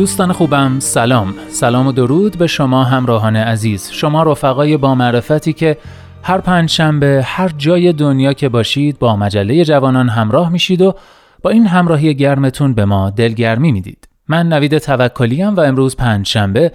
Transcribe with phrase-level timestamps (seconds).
[0.00, 1.34] دوستان خوبم سلام.
[1.48, 3.90] سلام و درود به شما همراهان عزیز.
[3.92, 5.76] شما رفقای با معرفتی که
[6.22, 10.94] هر پنج شنبه هر جای دنیا که باشید با مجله جوانان همراه میشید و
[11.42, 14.08] با این همراهی گرمتون به ما دلگرمی می‌دید.
[14.28, 16.72] من نوید توکلیم و امروز پنج شنبه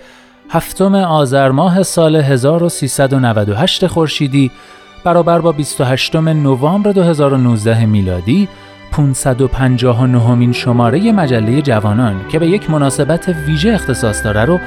[0.49, 4.51] هفتم آذر ماه سال 1398 خورشیدی
[5.03, 8.47] برابر با 28 نوامبر 2019 میلادی
[8.95, 14.59] 559 مین شماره مجله جوانان که به یک مناسبت ویژه اختصاص داره رو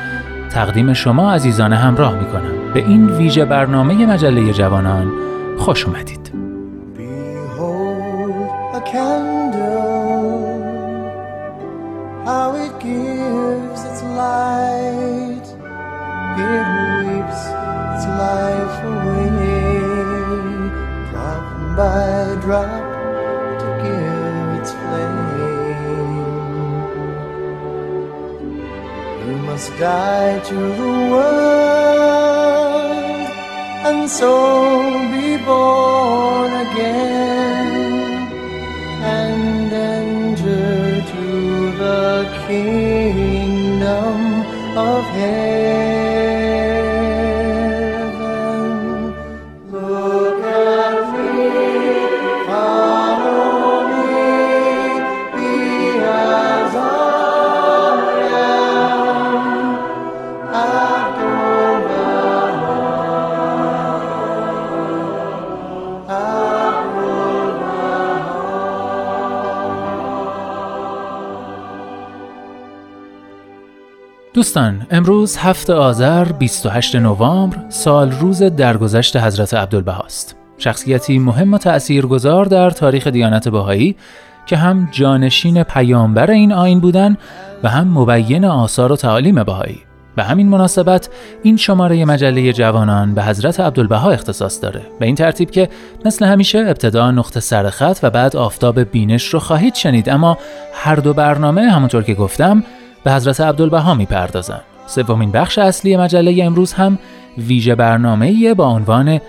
[0.50, 2.72] تقدیم شما عزیزان همراه می کنم.
[2.74, 5.12] به این ویژه برنامه مجله جوانان
[5.58, 6.32] خوش اومدید.
[29.48, 32.28] Must die to the world
[33.88, 34.32] and so
[35.12, 37.68] be born again
[39.02, 41.26] and enter to
[41.82, 44.18] the kingdom
[44.76, 45.57] of heaven.
[74.38, 82.44] دوستان امروز هفت آذر 28 نوامبر سال روز درگذشت حضرت عبدالبهاست شخصیتی مهم و تأثیرگذار
[82.44, 83.96] در تاریخ دیانت بهایی
[84.46, 87.16] که هم جانشین پیامبر این آین بودن
[87.62, 89.80] و هم مبین آثار و تعالیم بهایی.
[90.16, 91.08] به همین مناسبت
[91.42, 95.68] این شماره مجله جوانان به حضرت عبدالبها اختصاص داره به این ترتیب که
[96.04, 100.08] مثل همیشه ابتدا نقطه سرخط و بعد آفتاب بینش رو خواهید شنید.
[100.08, 100.38] اما
[100.74, 102.64] هر دو برنامه همونطور که گفتم
[103.08, 104.60] به حضرت عبدالبها می‌پردازم.
[104.86, 106.98] سومین بخش اصلی مجله امروز هم
[107.38, 109.20] ویژه برنامه با عنوان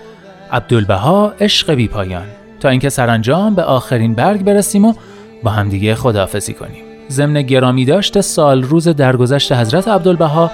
[0.52, 2.26] عبدالبها عشق بی پایان
[2.60, 4.94] تا اینکه سرانجام به آخرین برگ برسیم و
[5.42, 6.82] با همدیگه خداحافظی کنیم.
[7.10, 10.50] ضمن گرامی داشت سال روز درگذشت حضرت عبدالبها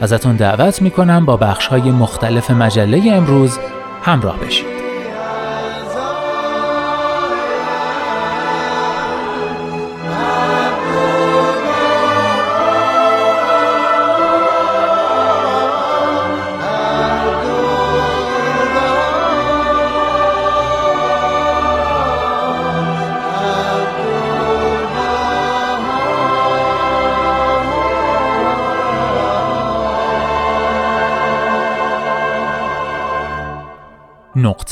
[0.00, 3.58] ازتون دعوت می‌کنم با بخش های مختلف مجله امروز
[4.02, 4.73] همراه بشید.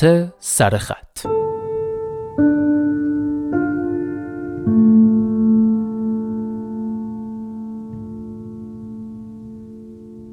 [0.02, 1.26] نقطه سرخط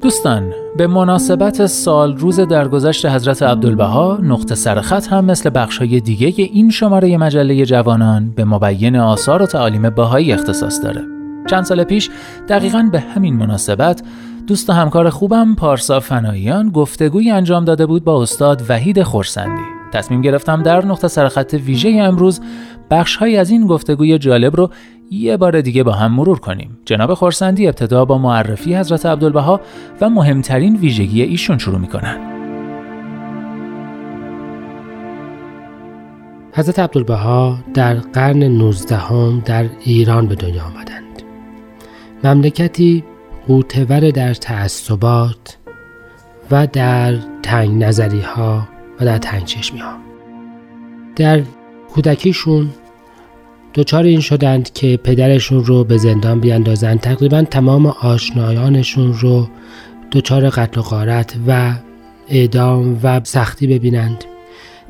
[0.02, 6.70] دوستان به مناسبت سال روز درگذشت حضرت عبدالبها نقطه سرخط هم مثل بخشهای دیگه این
[6.70, 11.02] شماره مجله جوانان به مبین آثار و تعالیم باهایی اختصاص داره.
[11.50, 12.10] چند سال پیش
[12.50, 14.02] دقیقا به همین مناسبت
[14.50, 19.62] دوست و همکار خوبم پارسا فناییان گفتگوی انجام داده بود با استاد وحید خورسندی
[19.94, 22.42] تصمیم گرفتم در نقطه سرخط ویژه امروز
[22.92, 24.70] بخشهایی از این گفتگوی جالب رو
[25.12, 26.78] یه بار دیگه با هم مرور کنیم.
[26.86, 29.62] جناب خورسندی ابتدا با معرفی حضرت عبدالبها
[30.02, 32.18] و مهمترین ویژگی ایشون شروع می‌کنن.
[36.54, 41.24] حضرت عبدالبها در قرن 19 هم در ایران به دنیا آمدند.
[42.24, 43.04] مملکتی
[43.50, 45.58] قوتور در تعصبات
[46.52, 48.68] و در تنگ نظری ها
[49.00, 49.94] و در تنگ چشمی ها.
[51.16, 51.42] در
[51.94, 52.70] کودکیشون
[53.74, 59.48] دچار این شدند که پدرشون رو به زندان بیاندازند تقریبا تمام آشنایانشون رو
[60.12, 61.74] دچار قتل و غارت و
[62.28, 64.24] اعدام و سختی ببینند.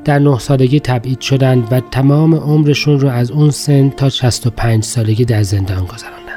[0.06, 5.26] در نه سالگی تبعید شدند و تمام عمرشون رو از اون سن تا 65 سالگی
[5.26, 6.29] در زندان گذراندند.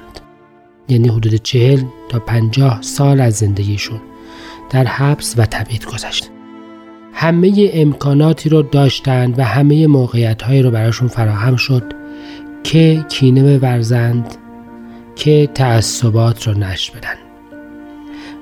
[0.89, 4.01] یعنی حدود 40 تا 50 سال از زندگیشون
[4.71, 6.31] در حبس و تبعید گذشت.
[7.13, 11.93] همه امکاناتی رو داشتند و همه موقعیت هایی رو براشون فراهم شد
[12.65, 14.35] که کینه بورزند
[15.17, 17.15] که تعصبات رو نشر بدن.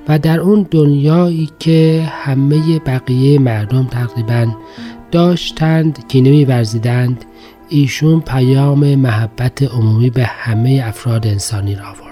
[0.07, 4.47] و در اون دنیایی که همه بقیه مردم تقریبا
[5.11, 7.25] داشتند کینه میورزیدند
[7.69, 12.10] ایشون پیام محبت عمومی به همه افراد انسانی را آورد.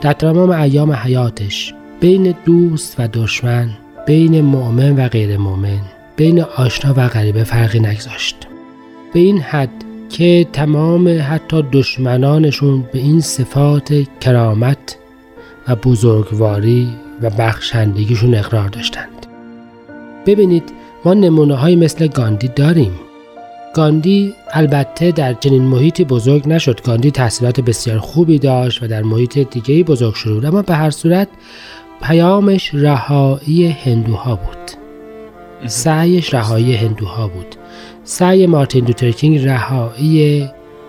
[0.00, 3.70] در تمام ایام حیاتش بین دوست و دشمن
[4.06, 5.80] بین مؤمن و غیر مؤمن
[6.16, 8.36] بین آشنا و غریبه فرقی نگذاشت.
[9.12, 14.96] به این حد که تمام حتی دشمنانشون به این صفات کرامت
[15.68, 16.88] و بزرگواری
[17.22, 19.26] و بخشندگیشون اقرار داشتند.
[20.26, 20.72] ببینید
[21.04, 22.92] ما نمونه های مثل گاندی داریم.
[23.74, 26.82] گاندی البته در چنین محیطی بزرگ نشد.
[26.82, 31.28] گاندی تحصیلات بسیار خوبی داشت و در محیط دیگه بزرگ شد اما به هر صورت
[32.02, 34.70] پیامش رهایی هندوها بود.
[35.66, 37.56] سعیش رهایی هندوها بود.
[38.04, 40.48] سعی مارتین لوترکینگ رهایی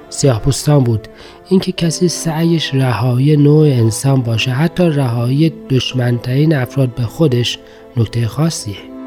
[0.09, 1.07] سیاهپوستان بود.
[1.49, 7.59] اینکه کسی سعیش رهایی نوع انسان باشه حتی رهایی دشمنترین افراد به خودش
[7.97, 8.98] نکته خاصیه.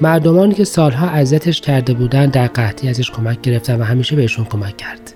[0.00, 4.76] مردمانی که سالها اذیتش کرده بودند در قحطی ازش کمک گرفتن و همیشه بهشون کمک
[4.76, 5.14] کرد.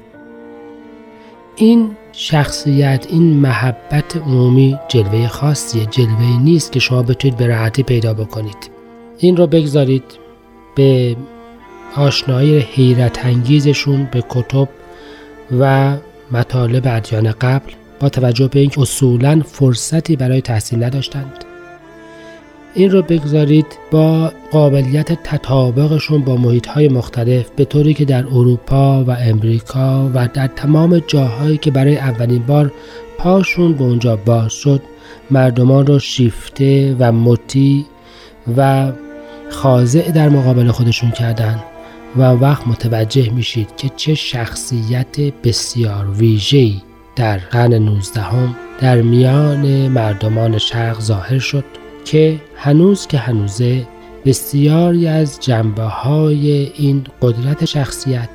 [1.57, 8.15] این شخصیت این محبت عمومی جلوه خاصیه جلوه نیست که شما بتونید به راحتی پیدا
[8.15, 8.71] بکنید.
[9.19, 10.05] این رو بگذارید
[10.75, 11.17] به
[11.97, 14.69] آشنایی حیرت انگیزشون به کتب
[15.61, 15.97] و
[16.31, 21.45] مطالب ادیان قبل با توجه به اینکه اصولا فرصتی برای تحصیل نداشتند.
[22.77, 29.05] این رو بگذارید با قابلیت تطابقشون با محیط های مختلف به طوری که در اروپا
[29.05, 32.73] و امریکا و در تمام جاهایی که برای اولین بار
[33.19, 34.83] پاشون به اونجا باز شد
[35.31, 37.85] مردمان رو شیفته و مطیع
[38.57, 38.93] و
[39.51, 41.63] خاضع در مقابل خودشون کردند
[42.17, 46.81] و وقت متوجه میشید که چه شخصیت بسیار ویژه‌ای
[47.17, 51.65] در قرن 19 هم در میان مردمان شرق ظاهر شد.
[52.07, 53.87] که هنوز که هنوزه
[54.25, 58.29] بسیاری از جنبه های این قدرت شخصیت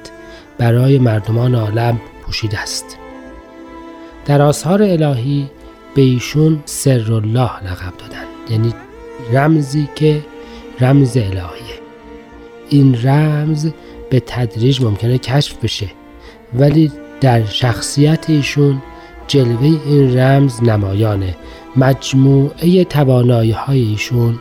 [0.58, 2.98] برای مردمان عالم پوشیده است.
[4.26, 5.50] در آثار الهی
[5.96, 8.74] به ایشون سر الله لقب دادن یعنی
[9.34, 10.22] رمزی که
[10.80, 11.82] رمز الهیه.
[12.70, 13.72] این رمز
[14.10, 15.90] به تدریج ممکنه کشف بشه
[16.54, 16.92] ولی
[17.22, 18.82] در شخصیت ایشون
[19.28, 21.36] جلوه این رمز نمایانه
[21.76, 24.40] مجموعه توانایی های ایشون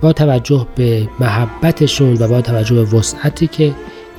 [0.00, 3.74] با توجه به محبتشون و با توجه به وسعتی که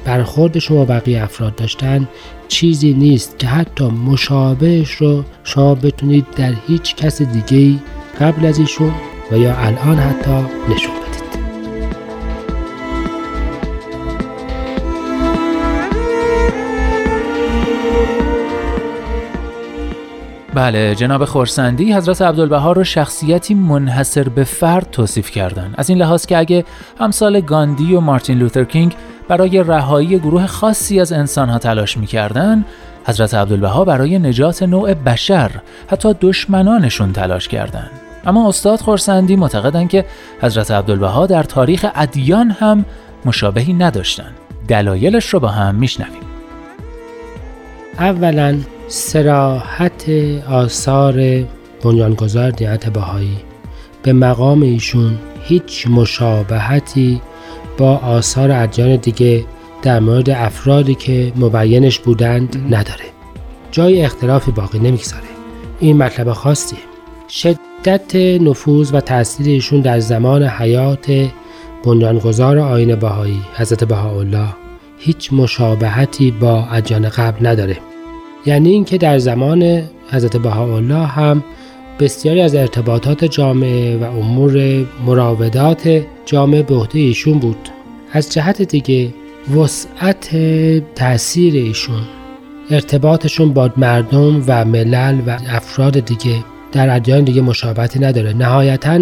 [0.05, 2.07] برخورد شما بقیه افراد داشتن
[2.47, 7.79] چیزی نیست که حتی مشابهش رو شما بتونید در هیچ کس دیگه
[8.19, 8.91] قبل از ایشون
[9.31, 10.96] و یا الان حتی نشون
[20.57, 26.25] بله جناب خورسندی حضرت عبدالبها رو شخصیتی منحصر به فرد توصیف کردند از این لحاظ
[26.25, 26.65] که اگه
[26.99, 28.95] همسال گاندی و مارتین لوتر کینگ
[29.27, 32.65] برای رهایی گروه خاصی از انسانها تلاش می‌کردند
[33.05, 35.51] حضرت عبدالبها برای نجات نوع بشر
[35.87, 37.91] حتی دشمنانشون تلاش کردند
[38.25, 40.05] اما استاد خورسندی معتقدند که
[40.41, 42.85] حضرت عبدالبها در تاریخ ادیان هم
[43.25, 44.35] مشابهی نداشتند
[44.67, 46.21] دلایلش رو با هم میشنویم.
[47.99, 50.09] اولا سراحت
[50.49, 51.43] آثار
[51.83, 53.37] بنیانگذار دیانت بهایی.
[54.03, 57.21] به مقام ایشون هیچ مشابهتی
[57.77, 59.45] با آثار ادیان دیگه
[59.81, 63.05] در مورد افرادی که مبینش بودند نداره.
[63.71, 65.23] جای اختلافی باقی نمی‌گذاره.
[65.79, 66.79] این مطلب خاصیه.
[67.29, 71.29] شدت نفوذ و تاثیر ایشون در زمان حیات
[71.85, 74.47] بنیانگذار آین بهایی حضرت بهاءالله
[74.99, 77.77] هیچ مشابهتی با ادیان قبل نداره.
[78.45, 81.43] یعنی اینکه در زمان حضرت بهاءالله هم
[81.99, 87.69] بسیاری از ارتباطات جامعه و امور مراودات جامعه به عهده ایشون بود.
[88.11, 89.13] از جهت دیگه
[89.55, 90.35] وسعت
[90.95, 92.01] تاثیر ایشون
[92.69, 98.33] ارتباطشون با مردم و ملل و افراد دیگه در ادیان دیگه مشابهتی نداره.
[98.33, 98.99] نهایتا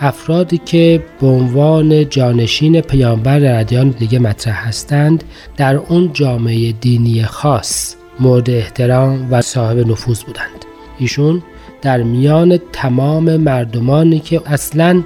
[0.00, 5.24] افرادی که به عنوان جانشین پیامبر در ادیان دیگه مطرح هستند
[5.56, 10.64] در اون جامعه دینی خاص مورد احترام و صاحب نفوذ بودند.
[10.98, 11.42] ایشون
[11.82, 15.02] در میان تمام مردمانی که اصلا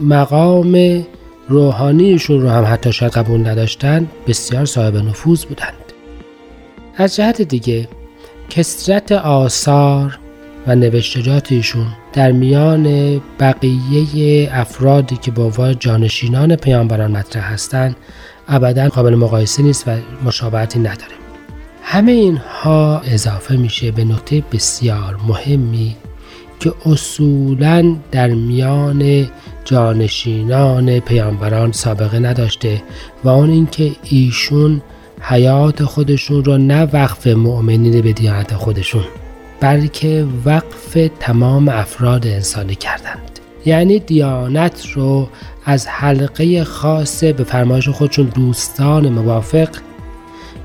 [0.00, 1.04] مقام
[1.48, 5.74] روحانیشون رو هم حتی شاید قبول نداشتند بسیار صاحب نفوذ بودند.
[6.96, 7.88] از جهت دیگه
[8.50, 10.18] کسرت آثار
[10.66, 17.96] و نوشتجات ایشون در میان بقیه افرادی که با عنوان جانشینان پیامبران مطرح هستند
[18.48, 19.90] ابدا قابل مقایسه نیست و
[20.24, 21.19] مشابهتی نداره.
[21.92, 25.96] همه اینها اضافه میشه به نکته بسیار مهمی
[26.60, 29.28] که اصولا در میان
[29.64, 32.82] جانشینان پیامبران سابقه نداشته
[33.24, 34.82] و آن اینکه ایشون
[35.20, 39.04] حیات خودشون را نه وقف مؤمنین به دیانت خودشون
[39.60, 43.38] بلکه وقف تمام افراد انسانی کردند.
[43.66, 45.28] یعنی دیانت رو
[45.64, 49.68] از حلقه خاصه به فرمایش خودشون دوستان موافق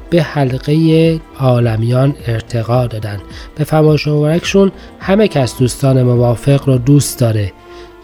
[0.10, 3.20] به حلقه عالمیان ارتقا دادن.
[3.56, 7.52] به فرمایش مبارکشون همه کس دوستان موافق رو دوست داره.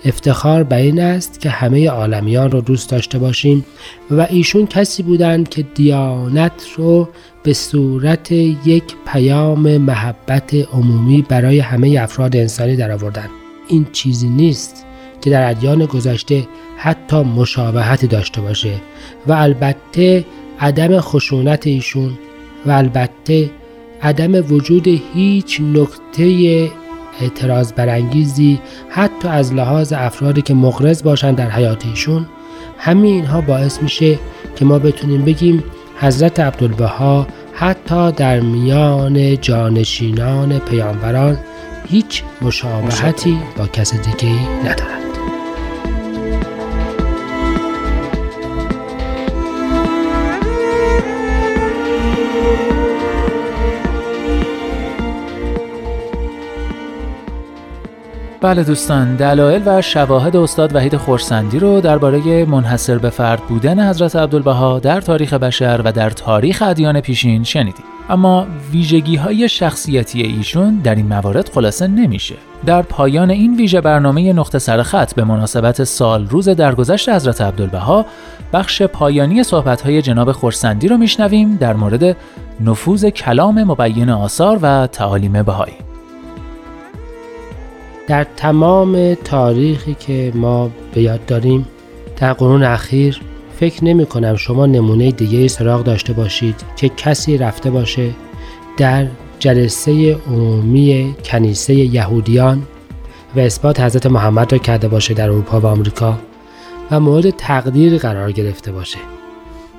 [0.05, 3.65] افتخار به این است که همه عالمیان رو دوست داشته باشیم
[4.11, 7.09] و ایشون کسی بودند که دیانت رو
[7.43, 13.29] به صورت یک پیام محبت عمومی برای همه افراد انسانی در آوردن
[13.67, 14.85] این چیزی نیست
[15.21, 18.73] که در ادیان گذشته حتی مشابهتی داشته باشه
[19.27, 20.25] و البته
[20.61, 22.17] عدم خشونت ایشون
[22.65, 23.51] و البته
[24.01, 26.67] عدم وجود هیچ نکته
[27.21, 32.25] اعتراض برانگیزی حتی از لحاظ افرادی که مغرض باشند در حیات ایشون
[32.77, 34.19] همین اینها باعث میشه
[34.55, 35.63] که ما بتونیم بگیم
[35.99, 41.37] حضرت عبدالبها حتی در میان جانشینان پیامبران
[41.87, 44.33] هیچ مشابهتی با کس دیگه
[44.65, 45.00] ندارند
[58.41, 64.15] بله دوستان دلایل و شواهد استاد وحید خورسندی رو درباره منحصر به فرد بودن حضرت
[64.15, 67.85] عبدالبها در تاریخ بشر و در تاریخ ادیان پیشین شنیدیم.
[68.09, 72.35] اما ویژگی های شخصیتی ایشون در این موارد خلاصه نمیشه.
[72.65, 78.05] در پایان این ویژه برنامه نقطه سر خط به مناسبت سال روز درگذشت حضرت عبدالبها
[78.53, 82.17] بخش پایانی صحبت های جناب خورسندی رو میشنویم در مورد
[82.61, 85.90] نفوذ کلام مبین آثار و تعالیم بهایی.
[88.11, 91.67] در تمام تاریخی که ما به یاد داریم
[92.17, 93.21] در قرون اخیر
[93.59, 98.09] فکر نمی کنم شما نمونه دیگه سراغ داشته باشید که کسی رفته باشه
[98.77, 99.07] در
[99.39, 102.63] جلسه عمومی کنیسه یهودیان
[103.35, 106.19] و اثبات حضرت محمد را کرده باشه در اروپا و آمریکا
[106.91, 108.99] و مورد تقدیر قرار گرفته باشه.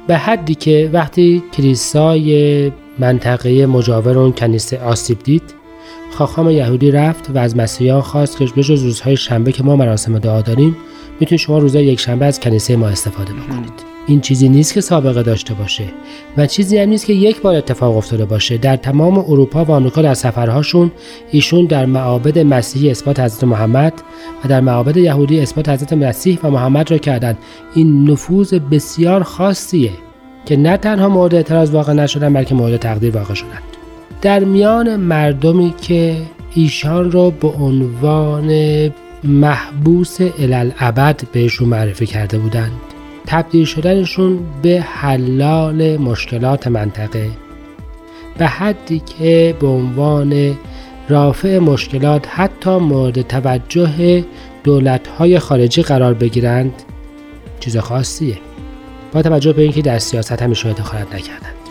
[0.07, 5.62] به حدی که وقتی کلیسای منطقه مجاور اون کنیسه آسیب دید
[6.13, 10.41] خاخام یهودی رفت و از مسیحیان خواست که بجز روزهای شنبه که ما مراسم دعا
[10.41, 10.77] داریم
[11.21, 13.93] می‌تونید شما روزهای یک شنبه از کنیسه ما استفاده بکنید.
[14.07, 15.85] این چیزی نیست که سابقه داشته باشه
[16.37, 18.59] و چیزی هم نیست که یک بار اتفاق افتاده باشه.
[18.59, 20.93] در تمام اروپا و آمریکا در سفرهاشون
[21.31, 23.93] ایشون در معابد مسیحی اثبات حضرت محمد
[24.45, 27.39] و در معابد یهودی اثبات حضرت مسیح و محمد را کردند.
[27.75, 29.93] این نفوذ بسیار خاصیه
[30.47, 33.72] که نه تنها مورد اعتراض واقع نشدن بلکه مورد تقدیر واقع شدند
[34.23, 36.17] در میان مردمی که
[36.55, 38.51] ایشان را به عنوان
[39.25, 42.73] محبوس الالعبد بهشون معرفی کرده بودند.
[43.27, 47.31] تبدیل شدنشون به حلال مشکلات منطقه.
[48.39, 50.57] به حدی که به عنوان
[51.09, 54.25] رافع مشکلات حتی مورد توجه
[54.65, 56.73] دولتهای خارجی قرار بگیرند
[57.61, 58.39] چیز خاصیه.
[59.13, 61.62] با توجه به اینکه در سیاست همیشه دخالت نکردند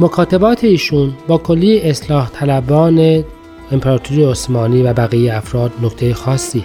[0.00, 3.24] مکاتبات ایشون با کلی اصلاح طلبان
[3.72, 6.62] امپراتوری عثمانی و بقیه افراد نکته خاصیه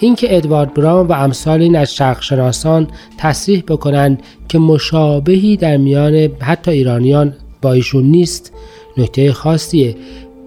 [0.00, 6.70] اینکه ادوارد براون و امثال این از شرقشناسان تصریح بکنند که مشابهی در میان حتی
[6.70, 8.52] ایرانیان با ایشون نیست
[8.96, 9.96] نکته خاصیه.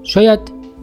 [0.03, 0.39] شاید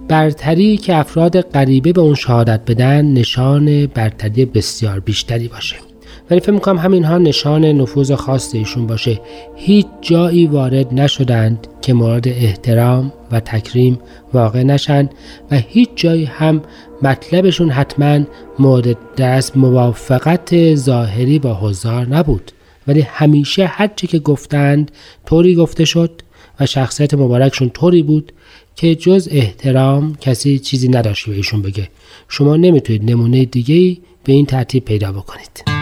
[0.09, 5.86] برتری که افراد غریبه به اون شهادت بدن نشان برتری بسیار بیشتری باشه.
[6.31, 9.21] ولی فکر می‌کنم همینها نشان نفوذ خاص ایشون باشه.
[9.57, 13.99] هیچ جایی وارد نشدند که مورد احترام و تکریم
[14.35, 15.11] واقع نشند
[15.51, 16.63] و هیچ جایی هم
[17.03, 18.21] مطلبشون حتما
[18.59, 22.51] مورد دست موافقت ظاهری با حضار نبود.
[22.87, 24.91] ولی همیشه هرچی که گفتند
[25.27, 26.23] طوری گفته شد
[26.61, 28.33] و شخصیت مبارکشون طوری بود
[28.77, 31.89] که جز احترام کسی چیزی نداشت به ایشون بگه.
[32.29, 35.76] شما نمی‌تونید نمونه دیگه به این ترتیب پیدا بکنید.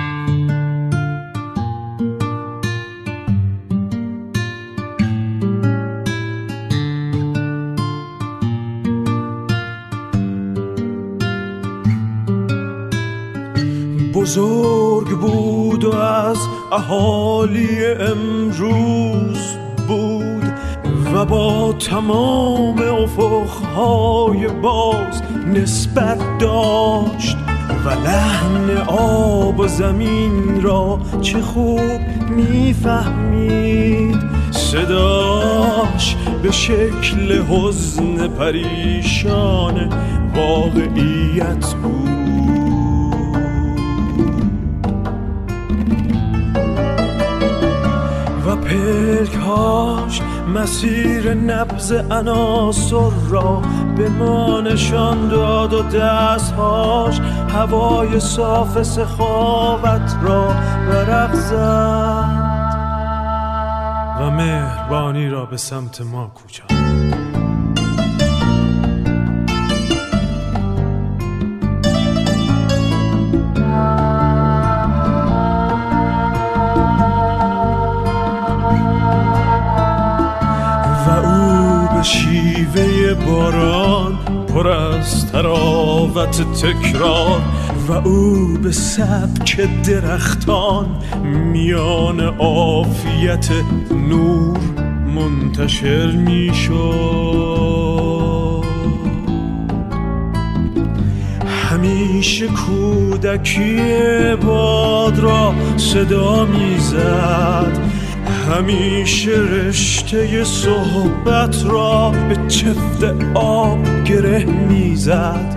[14.24, 16.38] بزرگ بود و از
[16.72, 19.38] اهالی امروز
[19.88, 20.52] بود
[21.14, 25.22] و با تمام افقهای باز
[25.54, 27.36] نسبت داشت
[27.84, 32.00] و لحن آب و زمین را چه خوب
[32.36, 34.16] می‌فهمید.
[34.50, 39.92] صداش به شکل حزن پریشان
[40.36, 42.13] واقعیت بود.
[48.64, 50.20] پلکاش
[50.54, 53.62] مسیر نبز عناصر را
[53.96, 60.48] به ما نشان داد و دستهاش هوای صاف سخاوت را
[60.88, 62.44] ورق زد
[64.20, 66.83] و مهربانی را به سمت ما کوچاند.
[86.14, 87.40] تراوت تکرار
[87.88, 90.86] و او به سبک درختان
[91.52, 93.50] میان عافیت
[94.08, 94.58] نور
[95.14, 96.74] منتشر می‌شد.
[101.70, 103.80] همیشه کودکی
[104.46, 107.78] باد را صدا می‌زد.
[108.50, 115.53] همیشه رشته صحبت را به چفت آب گره می‌زد.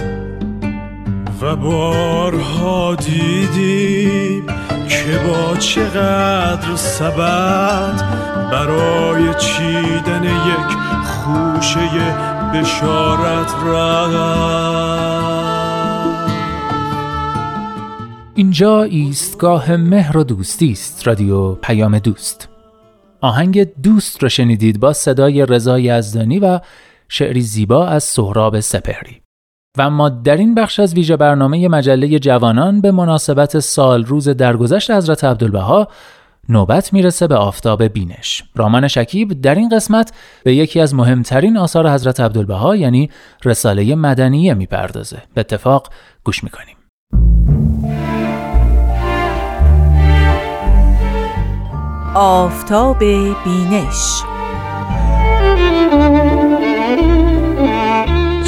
[1.42, 4.46] و بارها دیدیم
[4.90, 8.02] که با چقدر سبد
[8.52, 11.90] برای چیدن یک خوشه
[12.54, 14.98] بشارت رفت
[18.36, 22.50] اینجا ایستگاه مهر و دوستی است رادیو پیام دوست.
[23.22, 26.60] آهنگ دوست رو شنیدید با صدای رضا یزدانی و
[27.10, 29.27] شعری زیبا از سهراب سپهری.
[29.78, 34.92] و ما در این بخش از ویژه برنامه مجله جوانان به مناسبت سال روز درگذشت
[34.92, 35.88] حضرت عبدالبها
[36.50, 38.44] نوبت می‌رسه به آفتاب بینش.
[38.56, 40.14] رامان شکیب در این قسمت
[40.44, 43.10] به یکی از مهمترین آثار حضرت عبدالبها یعنی
[43.46, 45.22] رساله مدنیه می‌پردازه.
[45.34, 45.88] به اتفاق
[46.24, 46.78] گوش می‌کنیم.
[52.16, 53.00] آفتاب
[53.44, 54.24] بینش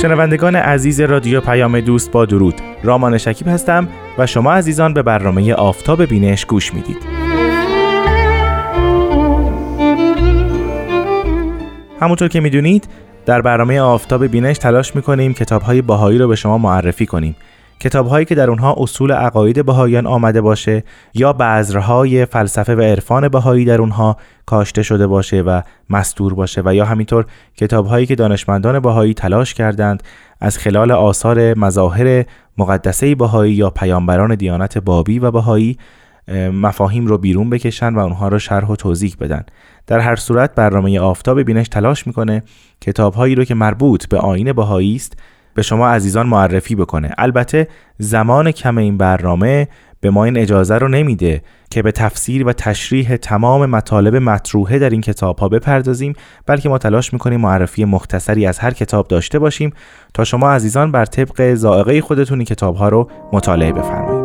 [0.02, 2.54] شنوندگان عزیز رادیو پیام دوست با درود.
[2.84, 6.98] رامان شکیب هستم و شما عزیزان به برنامه آفتاب بینش گوش می‌دید.
[12.02, 12.88] همونطور که می‌دونید
[13.26, 17.36] در برنامه آفتاب بینش تلاش می‌کنیم کتاب های باهایی رو به شما معرفی کنیم.
[17.80, 23.28] کتاب هایی که در اونها اصول عقاید بهاییان آمده باشه یا بذرهای فلسفه و عرفان
[23.28, 27.26] بهایی در اونها کاشته شده باشه و مستور باشه و یا همینطور
[27.58, 30.04] کتاب هایی که دانشمندان بهایی تلاش کردند
[30.39, 32.26] از خلال آثار مظاهر
[32.58, 35.78] مقدسه بهایی یا پیامبران دیانت بابی و بهایی
[36.54, 39.44] مفاهیم رو بیرون بکشن و اونها رو شرح و توضیح بدن.
[39.88, 42.44] در هر صورت برنامه آفتاب بینش تلاش می‌کنه
[42.82, 45.18] کتاب هایی رو که مربوط به آین بهایی است
[45.60, 47.12] به شما عزیزان معرفی بکنه.
[47.17, 47.67] البته
[47.98, 49.67] زمان کم این برنامه
[50.00, 51.41] به ما این اجازه رو نمیده
[51.72, 56.13] که به تفسیر و تشریح تمام مطالب مطروحه در این کتاب ها بپردازیم
[56.45, 59.74] بلکه ما تلاش می‌کنیم معرفی مختصری از هر کتاب داشته باشیم
[60.13, 64.18] تا شما عزیزان بر طبق زائقه خودتون این کتاب ها رو مطالعه بفرمایید.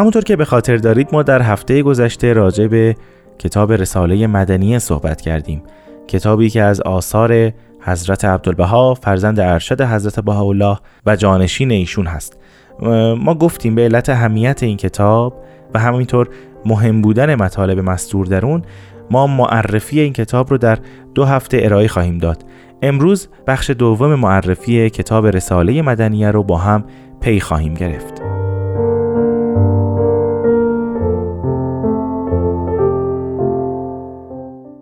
[0.00, 2.96] همونطور که به خاطر دارید ما در هفته گذشته راجع به
[3.38, 5.62] کتاب رساله مدنیه صحبت کردیم.
[6.08, 12.38] کتابی که از آثار حضرت عبدالبها فرزند ارشد حضرت بهاءالله و جانشین ایشون هست.
[13.18, 16.28] ما گفتیم به علت اهمیت این کتاب و همینطور
[16.64, 18.62] مهم بودن مطالب مستور در اون
[19.10, 20.78] ما معرفی این کتاب رو در
[21.14, 22.44] دو هفته ارائه خواهیم داد.
[22.82, 26.84] امروز بخش دوم معرفی کتاب رساله مدنیه رو با هم
[27.20, 28.29] پی خواهیم گرفت.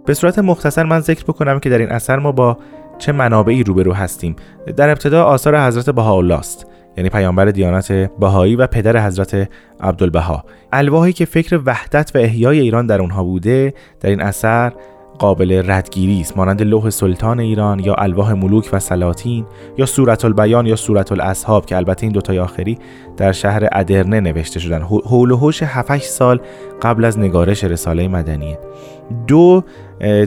[0.09, 2.59] به صورت مختصر من ذکر بکنم که در این اثر ما با
[2.99, 4.37] چه منابعی روبرو هستیم.
[4.77, 6.67] در ابتدا آثار حضرت بهاءالله است
[6.97, 9.49] یعنی پیامبر دیانت بهایی و پدر حضرت
[9.81, 10.45] عبدالبها.
[10.73, 14.73] الواحی که فکر وحدت و احیای ایران در اونها بوده در این اثر
[15.19, 16.37] قابل ردگیری است.
[16.37, 19.47] مانند لوح سلطان ایران یا الواح ملوک و سلاطین
[19.79, 22.79] یا صورت البیان یا صورت الاصحاب که البته این دوتای آخری
[23.17, 24.83] در شهر ادرنه نوشته شدن.
[24.83, 26.41] حول و حوش 7 سال
[26.83, 28.59] قبل از نگارش رساله مدنیه.
[29.27, 29.63] دو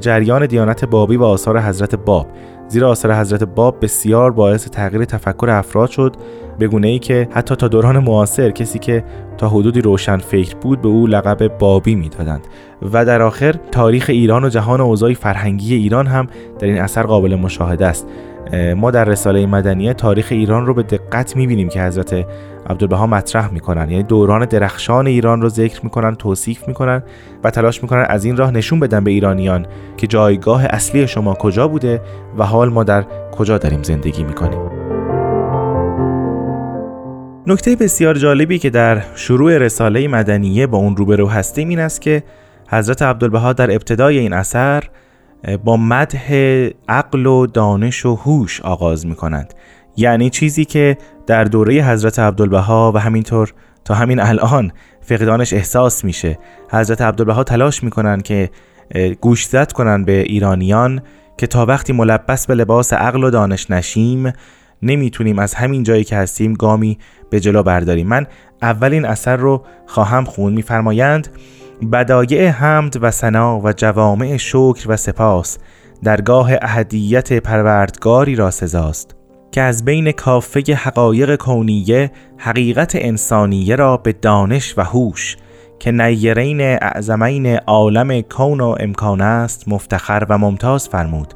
[0.02, 2.28] جریان دیانت بابی و آثار حضرت باب.
[2.72, 6.16] زیرا آثار حضرت باب بسیار باعث تغییر تفکر افراد شد
[6.60, 9.04] به گونه ای که حتی تا دوران معاصر کسی که
[9.38, 12.48] تا حدودی روشن فکر بود به او لقب بابی می‌دادند.
[12.94, 16.28] و در آخر تاریخ ایران و جهان و اوضاع فرهنگی ایران هم
[16.60, 18.08] در این اثر قابل مشاهده است.
[18.76, 22.26] ما در رساله مدنیه تاریخ ایران رو به دقت می‌بینیم که حضرت
[22.70, 23.90] عبدالبها مطرح می‌کنن.
[23.90, 27.04] یعنی دوران درخشان ایران رو ذکر می‌کنن توصیف می‌کنن
[27.44, 29.66] و تلاش می‌کنن از این راه نشون بدن به ایرانیان
[29.98, 32.02] که جایگاه اصلی شما کجا بوده
[32.38, 34.60] و حال ما در کجا داریم زندگی می‌کنیم.
[37.48, 42.24] نکته بسیار جالبی که در شروع رساله مدنیه با اون روبرو هستیم این است که
[42.68, 44.84] حضرت عبدالبها در ابتدای این اثر
[45.64, 46.34] با مدح
[46.90, 49.54] عقل و دانش و هوش آغاز می کنند
[49.96, 53.54] یعنی چیزی که در دوره حضرت عبدالبها و همینطور
[53.86, 56.40] تا همین الان فقدانش احساس میشه.
[56.72, 58.50] حضرت عبدالبها تلاش می‌کنن که
[59.22, 61.02] گوشزد کنن به ایرانیان
[61.38, 64.34] که تا وقتی ملبس به لباس عقل و دانش نشیم
[64.82, 66.98] نمی‌تونیم از همین جایی که هستیم گامی
[67.30, 68.08] به جلو برداریم.
[68.08, 68.28] من
[68.62, 71.28] اولین اثر رو خواهم خون میفرمایند
[71.92, 75.58] بدایع حمد و سنا و جوامع شکر و سپاس
[76.04, 79.21] درگاه اهدیت پروردگاری را سزاست.
[79.52, 85.38] که از بین کافه حقایق کونیه حقیقت انسانیه را به دانش و هوش
[85.80, 91.34] که نیرین اعظمین عالم کون و امکان است مفتخر و ممتاز فرمود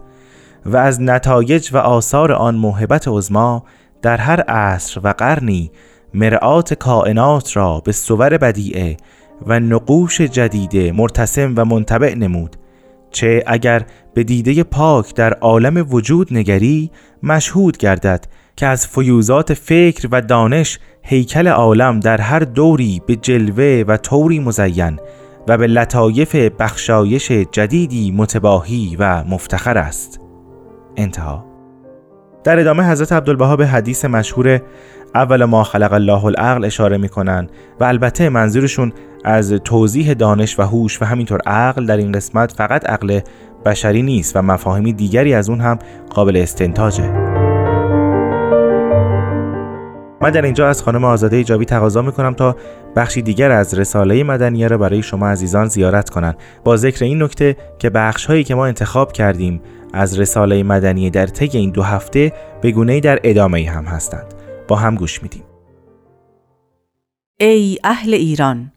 [0.65, 3.63] و از نتایج و آثار آن موهبت عظما
[4.01, 5.71] در هر عصر و قرنی
[6.13, 8.97] مرآت کائنات را به صور بدیعه
[9.47, 12.55] و نقوش جدیده مرتسم و منطبع نمود.
[13.15, 16.91] چه اگر به دیده پاک در عالم وجود نگری
[17.23, 18.25] مشهود گردد
[18.55, 24.39] که از فیوزات فکر و دانش هیکل عالم در هر دوری به جلوه و طوری
[24.39, 24.99] مزین
[25.47, 30.19] و به لطایف بخشایش جدیدی متباهی و مفتخر است.
[30.97, 31.45] انتها.
[32.43, 34.61] در ادامه حضرت عبدالبها به حدیث مشهور
[35.15, 37.47] اول ما خلق الله العقل اشاره می‌کنن
[37.79, 42.89] و البته منظورشون از توضیح دانش و هوش و همینطور عقل در این قسمت فقط
[42.89, 43.19] عقل
[43.65, 47.11] بشری نیست و مفاهیمی دیگری از اون هم قابل استنتاجه.
[50.21, 52.55] من در اینجا از خانم آزاده ایجابی تقاضا می‌کنم تا
[52.95, 56.37] بخشی دیگر از رساله مدنیه را برای شما عزیزان زیارت کنند.
[56.63, 59.61] با ذکر این نکته که بخش هایی که ما انتخاب کردیم
[59.93, 64.34] از رساله مدنیه در طی این دو هفته به گونه در ادامه هم هستند.
[64.67, 65.43] با هم گوش میدیم.
[67.39, 68.71] ای اهل ایران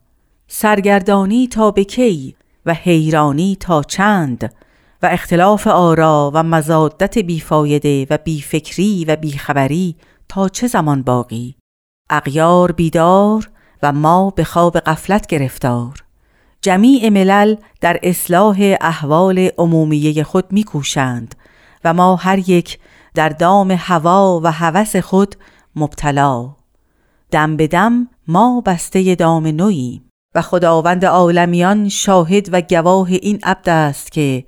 [0.48, 4.55] سرگردانی تا به کی و حیرانی تا چند
[5.03, 9.96] و اختلاف آرا و مزادت بیفایده و بیفکری و بیخبری
[10.29, 11.57] تا چه زمان باقی؟
[12.11, 13.51] اغیار بیدار
[13.83, 16.05] و ما به خواب قفلت گرفتار.
[16.62, 21.35] جمیع ملل در اصلاح احوال عمومیه خود میکوشند
[21.85, 22.79] و ما هر یک
[23.14, 25.35] در دام هوا و هوس خود
[25.78, 26.56] مبتلا.
[27.30, 30.08] دم به دم ما بسته دام نوییم.
[30.34, 34.44] و خداوند عالمیان شاهد و گواه این عبد است که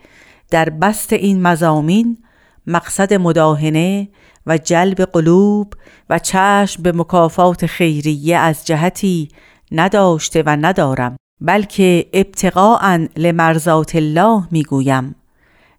[0.51, 2.19] در بست این مزامین
[2.67, 4.09] مقصد مداهنه
[4.47, 5.75] و جلب قلوب
[6.11, 9.29] و چشم به مکافات خیریه از جهتی
[9.73, 15.15] نداشته و ندارم بلکه ابتقاء لمرزات الله می‌گویم.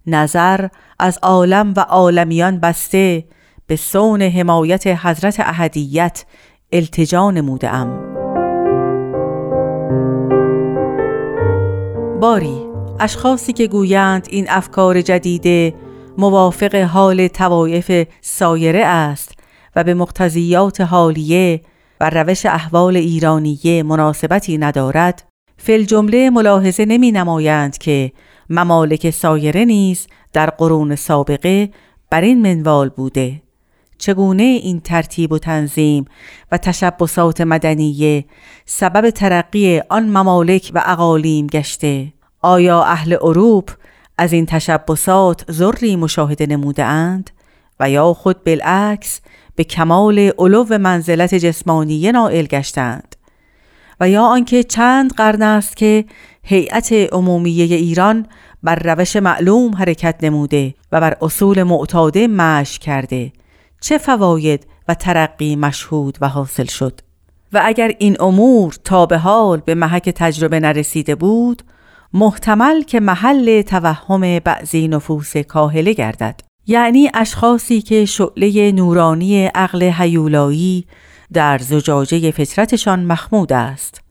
[0.07, 0.67] نظر
[0.99, 3.25] از عالم و عالمیان بسته
[3.71, 6.25] به سون حمایت حضرت احدیت
[6.71, 8.15] التجا نموده ام
[12.19, 12.57] باری
[12.99, 15.73] اشخاصی که گویند این افکار جدیده
[16.17, 19.33] موافق حال توایف سایره است
[19.75, 21.61] و به مقتضیات حالیه
[22.01, 25.23] و روش احوال ایرانیه مناسبتی ندارد
[25.57, 28.11] فل جمله ملاحظه نمی نمایند که
[28.49, 31.69] ممالک سایره نیز در قرون سابقه
[32.09, 33.41] بر این منوال بوده.
[34.01, 36.05] چگونه این ترتیب و تنظیم
[36.51, 38.25] و تشبسات مدنیه
[38.65, 43.71] سبب ترقی آن ممالک و اقالیم گشته؟ آیا اهل اروپ
[44.17, 47.29] از این تشبسات ذری مشاهده نموده اند
[47.79, 49.21] و یا خود بالعکس
[49.55, 53.15] به کمال علو منزلت جسمانی نائل گشتند؟
[53.99, 56.05] و یا آنکه چند قرن است که
[56.43, 58.25] هیئت عمومیه ایران
[58.63, 63.31] بر روش معلوم حرکت نموده و بر اصول معتاده مش کرده؟
[63.81, 66.99] چه فواید و ترقی مشهود و حاصل شد.
[67.53, 71.61] و اگر این امور تا به حال به محک تجربه نرسیده بود
[72.13, 76.41] محتمل که محل توهم بعضی نفوس کاهله گردد.
[76.67, 80.85] یعنی اشخاصی که شعله نورانی عقل هیولایی
[81.33, 84.01] در زجاجه فطرتشان مخمود است.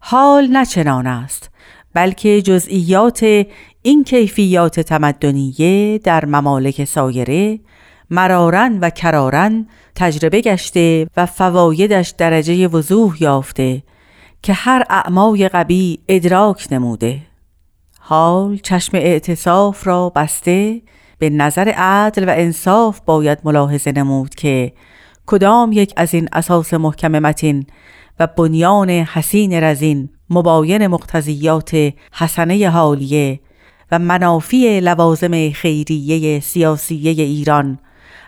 [0.00, 1.50] حال نچنان است
[1.94, 3.46] بلکه جزئیات
[3.82, 7.60] این کیفیات تمدنیه در ممالک سایره
[8.10, 13.82] مرارن و کرارن تجربه گشته و فوایدش درجه وضوح یافته
[14.42, 17.20] که هر اعمای قبی ادراک نموده.
[18.00, 20.82] حال چشم اعتصاف را بسته
[21.18, 24.72] به نظر عدل و انصاف باید ملاحظه نمود که
[25.26, 27.66] کدام یک از این اساس محکم متین
[28.20, 33.40] و بنیان حسین رزین مباین مقتضیات حسنه حالیه
[33.92, 37.78] و منافی لوازم خیریه سیاسیه ایران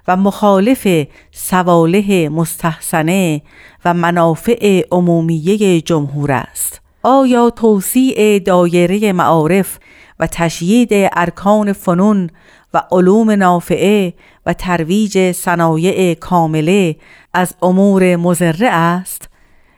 [0.08, 3.42] و مخالف سواله مستحسنه
[3.84, 6.80] و منافع عمومیه جمهور است.
[7.02, 9.78] آیا توسیع دایره معارف
[10.20, 12.30] و تشیید ارکان فنون
[12.74, 14.14] و علوم نافعه
[14.46, 16.96] و ترویج صنایع کامله
[17.34, 19.28] از امور مزره است؟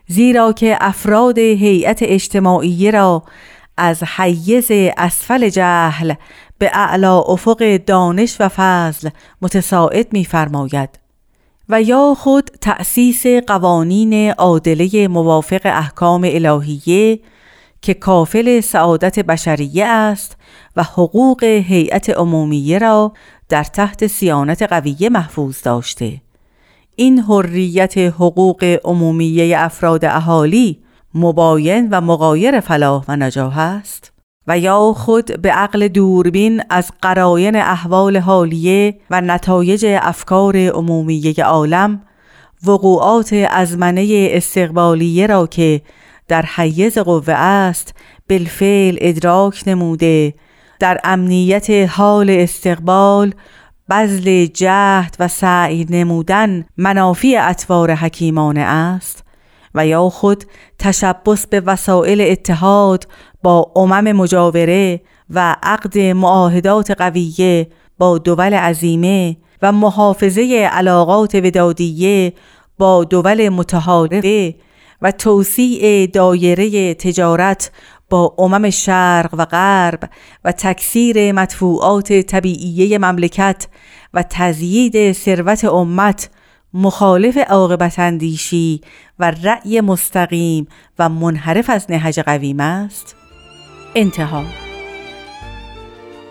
[0.06, 3.22] زیرا که افراد هیئت اجتماعی را
[3.76, 6.14] از حیز اسفل جهل
[6.58, 9.08] به اعلا افق دانش و فضل
[9.42, 11.04] متساعد می‌فرماید
[11.68, 17.20] و یا خود تأسیس قوانین عادله موافق احکام الهیه
[17.82, 20.36] که کافل سعادت بشریه است
[20.76, 23.12] و حقوق هیئت عمومیه را
[23.48, 26.20] در تحت سیانت قویه محفوظ داشته.
[26.96, 30.83] این حریت حقوق عمومیه افراد اهالی
[31.14, 34.12] مباین و مقایر فلاح و نجاح است
[34.46, 42.02] و یا خود به عقل دوربین از قراین احوال حالیه و نتایج افکار عمومیه عالم
[42.66, 45.82] وقوعات ازمنه استقبالیه را که
[46.28, 47.94] در حیز قوه است
[48.28, 50.34] بالفعل ادراک نموده
[50.80, 53.34] در امنیت حال استقبال
[53.90, 59.23] بذل جهد و سعی نمودن منافی اطوار حکیمانه است.
[59.74, 60.44] و یا خود
[60.78, 63.08] تشبس به وسایل اتحاد
[63.42, 72.32] با امم مجاوره و عقد معاهدات قویه با دول عظیمه و محافظه علاقات ودادیه
[72.78, 74.54] با دول متحاربه
[75.02, 77.70] و توسیع دایره تجارت
[78.10, 80.10] با امم شرق و غرب
[80.44, 83.66] و تکثیر مدفوعات طبیعیه مملکت
[84.14, 86.30] و تزیید ثروت امت
[86.74, 88.80] مخالف عاقبت اندیشی
[89.18, 90.66] و رأی مستقیم
[90.98, 93.16] و منحرف از نهج قویم است.
[93.94, 94.42] انتها.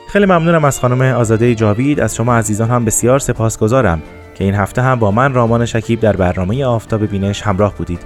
[0.10, 2.00] خیلی ممنونم از خانم آزاده جاوید.
[2.00, 4.02] از شما عزیزان هم بسیار سپاسگزارم
[4.36, 8.00] که این هفته هم با من رامان شکیب در برنامه آفتاب بینش همراه بودید.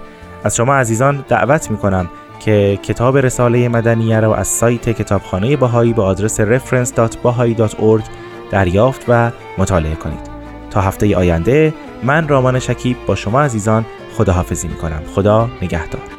[0.43, 5.93] از شما عزیزان دعوت می کنم که کتاب رساله مدنیه را از سایت کتابخانه باهایی
[5.93, 8.03] با آدرس reference.bahai.org
[8.51, 10.36] دریافت و مطالعه کنید.
[10.71, 13.85] تا هفته آینده من رامان شکیب با شما عزیزان
[14.17, 16.16] خداحافظی می کنم خدا نگهدار.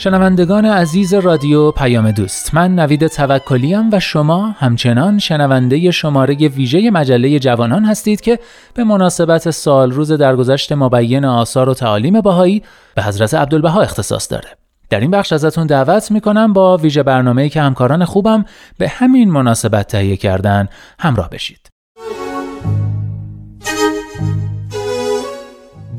[0.00, 7.38] شنوندگان عزیز رادیو پیام دوست من نوید توکلیم و شما همچنان شنونده شماره ویژه مجله
[7.38, 8.38] جوانان هستید که
[8.74, 12.62] به مناسبت سال روز درگذشت مبین آثار و تعالیم باهایی
[12.94, 14.48] به حضرت عبدالبها اختصاص داره.
[14.90, 18.44] در این بخش ازتون دعوت می‌کنم با ویژه برنامه‌ای که همکاران خوبم
[18.78, 21.59] به همین مناسبت تهیه کردن همراه بشید.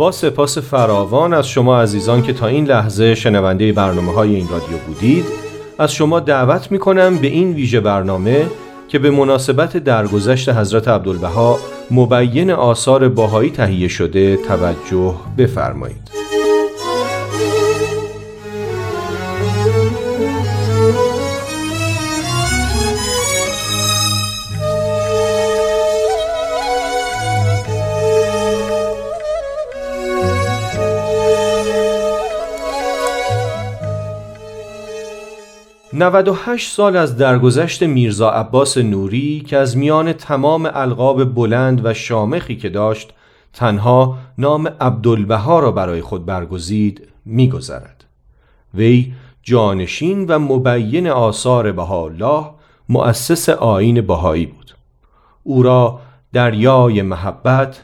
[0.01, 4.77] با سپاس فراوان از شما عزیزان که تا این لحظه شنونده برنامه های این رادیو
[4.87, 5.25] بودید
[5.79, 8.45] از شما دعوت می کنم به این ویژه برنامه
[8.87, 11.59] که به مناسبت درگذشت حضرت عبدالبها
[11.91, 16.20] مبین آثار باهایی تهیه شده توجه بفرمایید.
[35.93, 42.56] هشت سال از درگذشت میرزا عباس نوری که از میان تمام القاب بلند و شامخی
[42.56, 43.13] که داشت
[43.54, 48.06] تنها نام عبدالبها را برای خود برگزید میگذرد.
[48.73, 52.45] وی جانشین و مبین آثار الله
[52.89, 54.75] مؤسس آین بهایی بود.
[55.43, 55.99] او را
[56.34, 57.84] دریای محبت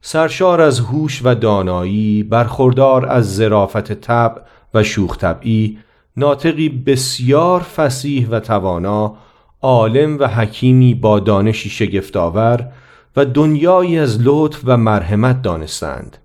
[0.00, 4.40] سرشار از هوش و دانایی برخوردار از ظرافت طبع
[4.74, 5.78] و شوخ طبعی
[6.18, 9.16] ناطقی بسیار فسیح و توانا
[9.62, 12.68] عالم و حکیمی با دانشی شگفتآور
[13.16, 16.16] و دنیایی از لطف و مرحمت دانستند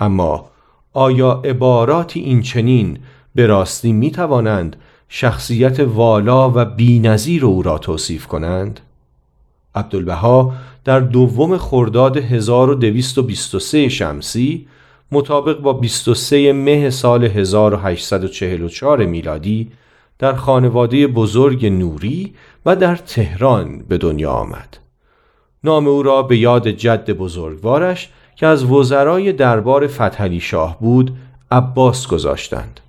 [0.00, 0.50] اما
[0.92, 2.98] آیا عباراتی این چنین
[3.34, 4.76] به راستی می توانند
[5.08, 8.80] شخصیت والا و بینظیر او را توصیف کنند؟
[9.74, 10.52] عبدالبها
[10.84, 14.66] در دوم خرداد 1223 شمسی
[15.12, 19.70] مطابق با 23 مه سال 1844 میلادی
[20.18, 22.34] در خانواده بزرگ نوری
[22.66, 24.78] و در تهران به دنیا آمد.
[25.64, 31.16] نام او را به یاد جد بزرگوارش که از وزرای دربار فتحعلی شاه بود
[31.50, 32.80] عباس گذاشتند.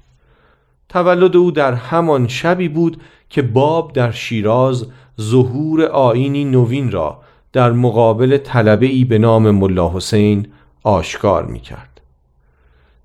[0.89, 4.86] تولد او در همان شبی بود که باب در شیراز
[5.21, 7.21] ظهور آینی نوین را
[7.53, 10.47] در مقابل طلبه ای به نام ملا حسین
[10.84, 11.90] آشکار می کرد.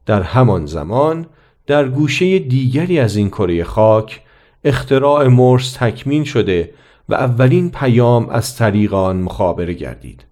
[0.07, 1.27] در همان زمان
[1.67, 4.21] در گوشه دیگری از این کره خاک
[4.65, 6.71] اختراع مرس تکمین شده
[7.09, 10.25] و اولین پیام از طریق آن مخابره گردید.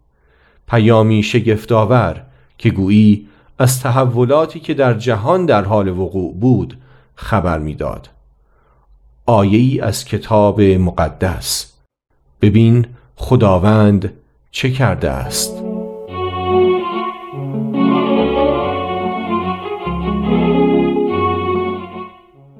[0.69, 2.23] پیامی شگفتآور
[2.59, 3.27] که گویی
[3.59, 6.79] از تحولاتی که در جهان در حال وقوع بود
[7.15, 8.09] خبر می‌داد.
[9.27, 11.73] آیه ای از کتاب مقدس.
[12.41, 14.13] ببین خداوند
[14.51, 15.64] چه کرده است.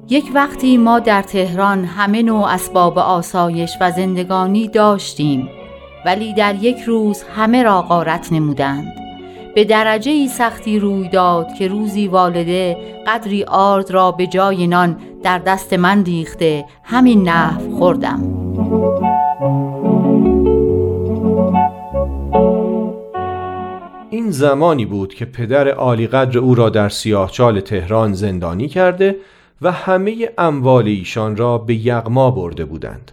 [0.09, 5.49] یک وقتی ما در تهران همه نوع اسباب آسایش و زندگانی داشتیم
[6.05, 8.93] ولی در یک روز همه را غارت نمودند.
[9.55, 14.97] به درجه ای سختی روی داد که روزی والده قدری آرد را به جای نان
[15.23, 18.21] در دست من ریخته همین نحو خوردم.
[24.09, 29.15] این زمانی بود که پدر عالی قدر او را در سیاهچال تهران زندانی کرده
[29.61, 33.11] و همه اموال ایشان را به یغما برده بودند.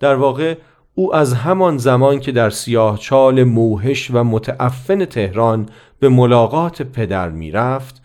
[0.00, 0.54] در واقع
[0.94, 5.68] او از همان زمان که در سیاهچال موهش و متعفن تهران
[6.00, 8.02] به ملاقات پدر می رفت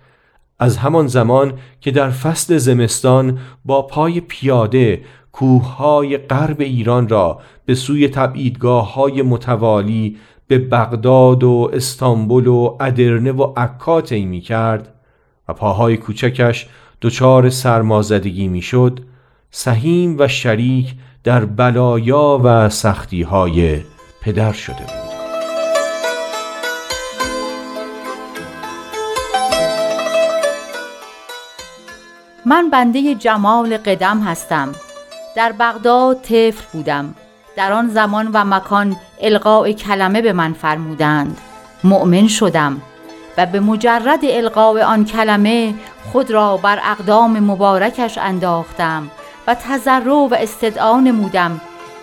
[0.60, 5.02] از همان زمان که در فصل زمستان با پای پیاده
[5.32, 13.32] کوههای غرب ایران را به سوی تبعیدگاه های متوالی به بغداد و استانبول و ادرنه
[13.32, 14.94] و عکات می کرد
[15.50, 16.68] و پاهای کوچکش
[17.04, 19.00] دچار سرمازدگی می‌شد
[19.52, 23.82] سهیم و شریک در بلایا و سختی های
[24.22, 25.14] پدر شده بود.
[32.46, 34.70] من بنده جمال قدم هستم.
[35.36, 37.16] در بغداد طفل بودم.
[37.58, 41.38] در آن زمان و مکان القاء کلمه به من فرمودند.
[41.84, 42.82] مؤمن شدم.
[43.38, 45.74] و به مجرد القاء آن کلمه
[46.12, 49.12] خود را بر اقدام مبارکش انداختم
[49.48, 51.62] و تضرع و استدعا نمودم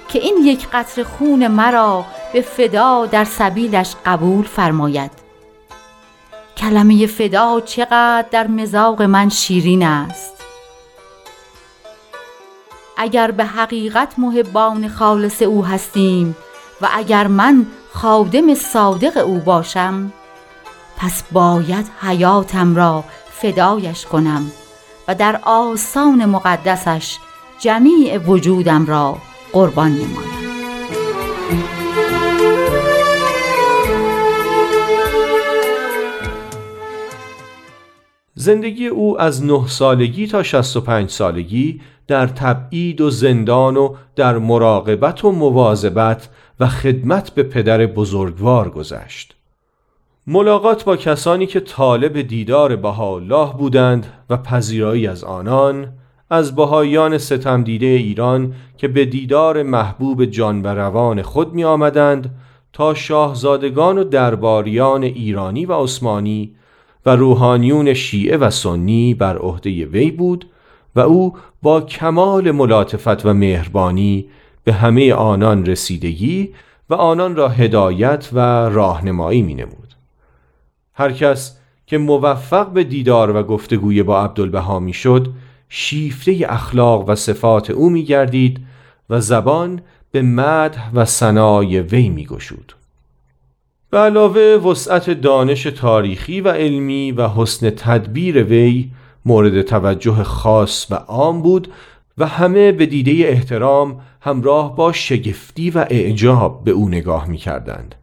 [0.09, 5.11] که این یک قطر خون مرا به فدا در سبیلش قبول فرماید.
[6.57, 10.45] کلمه فدا چقدر در مزاق من شیرین است.
[12.97, 16.37] اگر به حقیقت محبان خالص او هستیم
[16.81, 20.12] و اگر من خادم صادق او باشم
[21.01, 24.51] پس باید حیاتم را فدایش کنم
[25.09, 27.19] و در آسان مقدسش
[27.59, 29.19] جمیع وجودم را
[29.53, 30.40] قربان نمایم
[38.35, 45.25] زندگی او از نه سالگی تا 65 سالگی در تبعید و زندان و در مراقبت
[45.25, 46.29] و مواظبت
[46.61, 49.40] و خدمت به پدر بزرگوار گذشت.
[50.33, 55.88] ملاقات با کسانی که طالب دیدار الله بودند و پذیرایی از آنان
[56.31, 62.35] از بهاییان ستم دیده ایران که به دیدار محبوب جان و روان خود می آمدند
[62.72, 66.54] تا شاهزادگان و درباریان ایرانی و عثمانی
[67.06, 70.46] و روحانیون شیعه و سنی بر عهده وی بود
[70.96, 74.26] و او با کمال ملاطفت و مهربانی
[74.64, 76.54] به همه آنان رسیدگی
[76.90, 79.90] و آنان را هدایت و راهنمایی می نمود.
[80.95, 85.33] هر کس که موفق به دیدار و گفتگوی با عبدالبها می شد
[85.69, 88.61] شیفته اخلاق و صفات او می گردید
[89.11, 89.81] و زبان
[90.11, 92.73] به مدح و سنای وی می گشود.
[93.91, 98.91] به علاوه وسعت دانش تاریخی و علمی و حسن تدبیر وی
[99.25, 101.73] مورد توجه خاص و عام بود
[102.19, 107.95] و همه به دیده احترام همراه با شگفتی و اعجاب به او نگاه می کردند.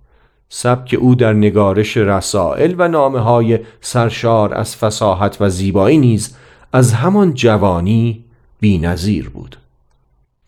[0.50, 6.36] سبک او در نگارش رسائل و نامه های سرشار از فساحت و زیبایی نیز
[6.74, 8.24] از همان جوانی
[8.60, 9.58] بی نظیر بود.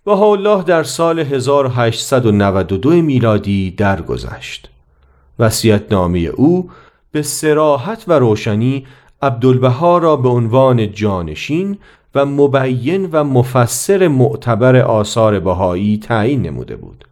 [0.05, 4.69] و الله در سال 1892 میلادی درگذشت.
[5.39, 6.69] وسیعت نامه او
[7.11, 8.87] به سراحت و روشنی
[9.21, 11.77] عبدالبها را به عنوان جانشین
[12.15, 17.05] و مبین و مفسر معتبر آثار بهایی تعیین نموده بود.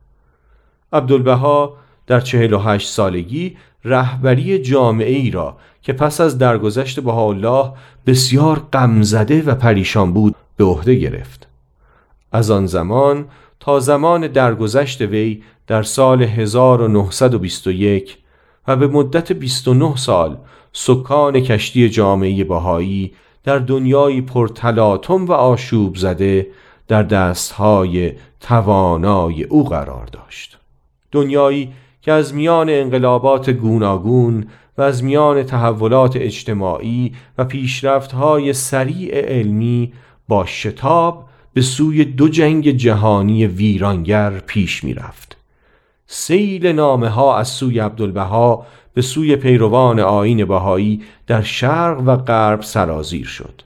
[0.94, 1.74] عبدالبها
[2.08, 7.72] در 48 سالگی رهبری جامعه ای را که پس از درگذشت بهاءالله
[8.06, 11.48] بسیار غمزده و پریشان بود به عهده گرفت.
[12.32, 13.26] از آن زمان
[13.60, 18.18] تا زمان درگذشت وی در سال 1921
[18.68, 20.38] و به مدت 29 سال
[20.74, 26.48] سکان کشتی جامعه بهایی در دنیای پرتلاتم و آشوب زده
[26.88, 30.58] در دستهای توانای او قرار داشت
[31.12, 31.74] دنیایی
[32.08, 34.46] که از میان انقلابات گوناگون
[34.78, 39.94] و از میان تحولات اجتماعی و پیشرفتهای سریع علمی
[40.28, 45.38] با شتاب به سوی دو جنگ جهانی ویرانگر پیش می رفت.
[46.06, 52.62] سیل نامه ها از سوی عبدالبها به سوی پیروان آین بهایی در شرق و غرب
[52.62, 53.62] سرازیر شد.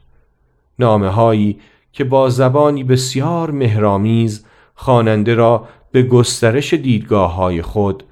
[0.80, 1.60] نامه هایی
[1.94, 8.04] که با زبانی بسیار مهرامیز خواننده را به گسترش دیدگاه های خود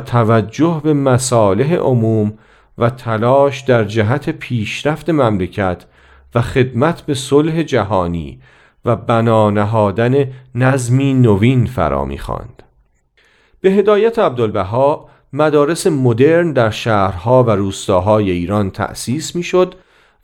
[0.00, 2.32] توجه به مصالح عموم
[2.78, 5.84] و تلاش در جهت پیشرفت مملکت
[6.34, 8.40] و خدمت به صلح جهانی
[8.84, 12.62] و بنا نهادن نظمی نوین فرا می‌خواند.
[13.60, 19.74] به هدایت عبدالبها مدارس مدرن در شهرها و روستاهای ایران تأسیس می‌شد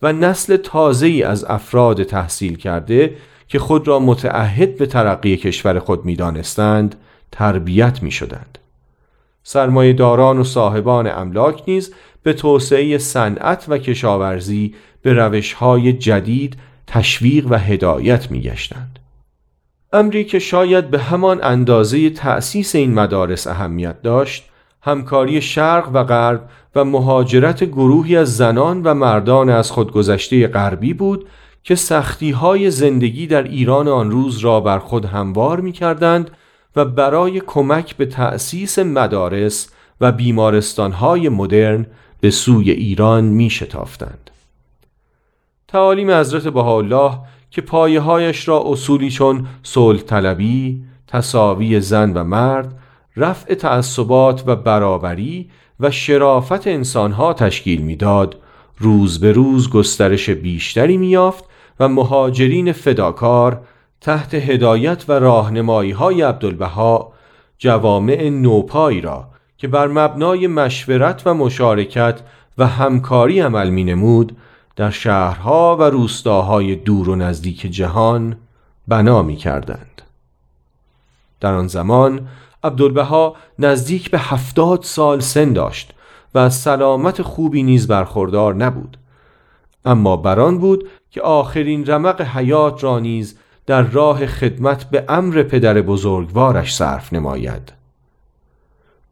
[0.02, 3.16] و نسل تازه ای از افراد تحصیل کرده
[3.48, 6.94] که خود را متعهد به ترقی کشور خود می‌دانستند
[7.32, 8.10] تربیت می
[9.45, 9.64] شدند.
[9.66, 17.47] سرمایه داران و صاحبان املاک نیز به توسعه صنعت و کشاورزی به روشهای جدید تشویق
[17.51, 18.99] و هدایت می گشتند.
[19.93, 24.51] امری که شاید به همان اندازه تأسیس این مدارس اهمیت داشت
[24.82, 31.26] همکاری شرق و غرب و مهاجرت گروهی از زنان و مردان از خودگذشته غربی بود
[31.64, 36.30] که سختی های زندگی در ایران آن روز را بر خود هموار می کردند
[36.76, 41.86] و برای کمک به تأسیس مدارس و بیمارستان های مدرن
[42.20, 44.30] به سوی ایران می شتافتند.
[45.68, 47.18] تعالیم حضرت بهاءالله
[47.50, 52.78] که پایه هایش را اصولی چون صلح طلبی، تصاوی زن و مرد،
[53.16, 55.50] رفع تعصبات و برابری
[55.80, 58.36] و شرافت انسانها تشکیل می‌داد
[58.78, 61.44] روز به روز گسترش بیشتری میافت
[61.80, 63.60] و مهاجرین فداکار
[64.01, 67.12] تحت هدایت و راهنمایی های عبدالبها
[67.59, 69.28] جوامع نوپایی را
[69.59, 72.20] که بر مبنای مشورت و مشارکت
[72.59, 74.36] و همکاری عمل می نمود
[74.76, 78.36] در شهرها و روستاهای دور و نزدیک جهان
[78.88, 80.03] بنا می کردند.
[81.40, 82.28] در آن زمان
[82.64, 85.92] عبدالبها نزدیک به هفتاد سال سن داشت
[86.34, 88.96] و از سلامت خوبی نیز برخوردار نبود
[89.84, 93.38] اما بران بود که آخرین رمق حیات را نیز
[93.70, 97.72] در راه خدمت به امر پدر بزرگوارش صرف نماید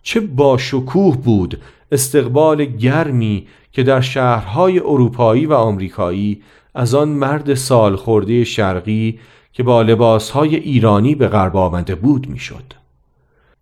[0.02, 1.60] چه باشکوه بود
[1.92, 6.42] استقبال گرمی که در شهرهای اروپایی و آمریکایی
[6.74, 9.18] از آن مرد سالخورده شرقی
[9.52, 12.72] که با لباسهای ایرانی به غرب آمده بود می‌شد.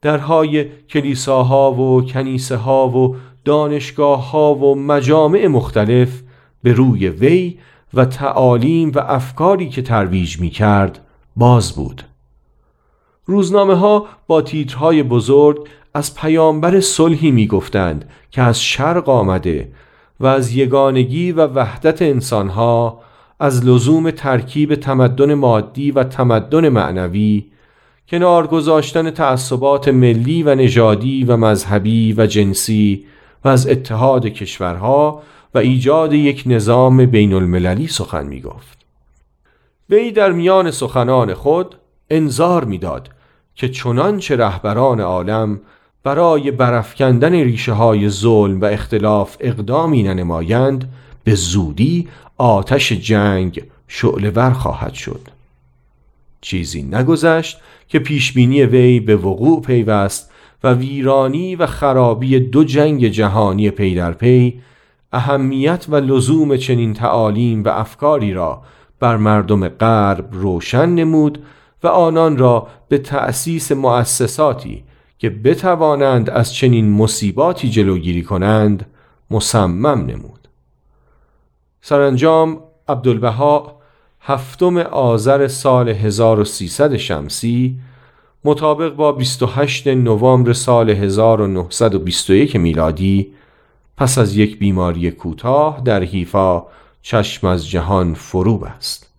[0.03, 6.23] درهای کلیساها و کنیسه ها و دانشگاه ها و مجامع مختلف
[6.63, 7.59] به روی وی
[7.95, 11.01] و تعالیم و افکاری که ترویج می کرد
[11.37, 12.03] باز بود.
[13.27, 19.73] روزنامه ها با تیترهای بزرگ از پیامبر صلحی می گفتند که از شرق آمده
[20.21, 23.01] و از یگانگی و وحدت انسانها
[23.41, 27.45] از لزوم ترکیب تمدن مادی و تمدن معنوی
[28.09, 33.05] کنار گذاشتن تعصبات ملی و نژادی و مذهبی و جنسی
[33.45, 35.23] و از اتحاد کشورها
[35.57, 38.79] و ایجاد یک نظام بین المللی سخن می گفت.
[39.91, 41.75] وی در میان سخنان خود
[42.11, 43.11] انظار می‌داد
[43.55, 45.61] که چنانچه رهبران عالم
[46.03, 50.93] برای برافکندن ریشه های ظلم و اختلاف اقدامی ننمایند
[51.25, 55.21] به زودی آتش جنگ شعلور خواهد شد
[56.41, 60.31] چیزی نگذشت که پیشبینی وی به وقوع پیوست
[60.65, 64.61] و ویرانی و خرابی دو جنگ جهانی پی در پی
[65.17, 68.63] اهمیت و لزوم چنین تعالیم و افکاری را
[69.01, 71.45] بر مردم غرب روشن نمود
[71.83, 74.85] و آنان را به تأسیس مؤسساتی
[75.19, 78.87] که بتوانند از چنین مصیباتی جلوگیری کنند
[79.31, 80.49] مصمم نمود.
[81.81, 83.81] سرانجام عبدالبها
[84.21, 87.79] هفتم آذر سال 1300 شمسی
[88.45, 93.33] مطابق با 28 نوامبر سال 1921 میلادی
[93.97, 96.63] پس از یک بیماری کوتاه در حیفا
[97.03, 99.11] چشم از جهان فرو است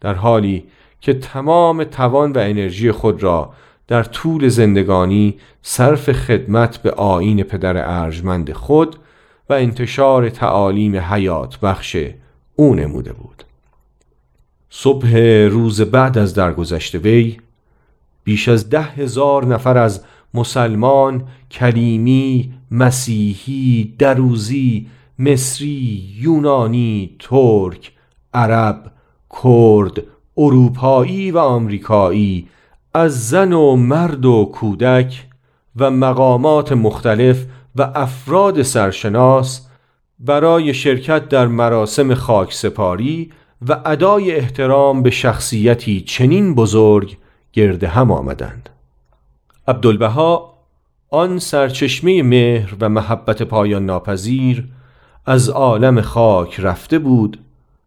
[0.00, 0.64] در حالی
[1.00, 3.52] که تمام توان و انرژی خود را
[3.88, 8.96] در طول زندگانی صرف خدمت به آین پدر ارجمند خود
[9.48, 11.96] و انتشار تعالیم حیات بخش
[12.56, 13.44] او نموده بود.
[14.70, 15.16] صبح
[15.50, 17.36] روز بعد از درگذشت وی
[18.24, 24.86] بیش از ده هزار نفر از مسلمان، کلیمی، مسیحی، دروزی،
[25.18, 27.92] مصری، یونانی، ترک،
[28.34, 28.92] عرب،
[29.42, 30.02] کرد،
[30.36, 32.48] اروپایی و آمریکایی
[32.94, 35.26] از زن و مرد و کودک
[35.76, 37.46] و مقامات مختلف
[37.76, 39.66] و افراد سرشناس
[40.18, 43.32] برای شرکت در مراسم خاک سپاری
[43.68, 47.16] و ادای احترام به شخصیتی چنین بزرگ
[47.52, 48.68] گرد هم آمدند.
[49.68, 50.49] عبدالبها
[51.12, 54.64] آن سرچشمه مهر و محبت پایان ناپذیر
[55.26, 57.38] از عالم خاک رفته بود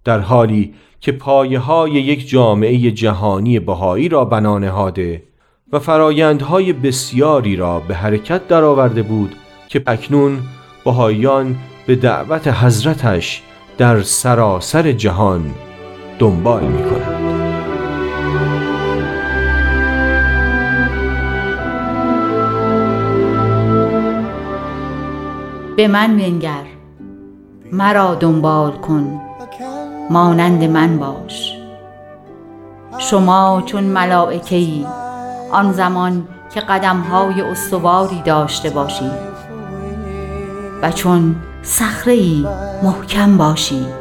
[0.04, 5.24] در حالی که پایه های یک جامعه جهانی بهایی را بنا نهاده
[5.72, 9.36] و فرایندهای بسیاری را به حرکت درآورده بود
[9.70, 10.40] که اکنون
[10.86, 11.56] بهاییان
[11.88, 13.42] به دعوت حضرتش
[13.78, 15.54] در سراسر جهان
[16.20, 17.13] دنبال می کنند.
[25.84, 26.64] به من منگر
[27.72, 29.22] مرا دنبال کن.
[30.10, 31.58] مانند من باش.
[32.98, 34.86] شما چون ملائکه ای
[35.52, 39.12] آن زمان که قدمهای استواری داشته باشید
[40.82, 42.46] و چون صخره ای
[42.84, 43.94] محکم باشید